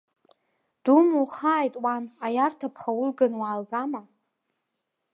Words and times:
Думухааит 0.83 1.73
уан, 1.83 2.03
аиарҭа 2.25 2.67
ԥха 2.73 2.91
улганы 3.01 3.37
уаалгама. 3.41 4.01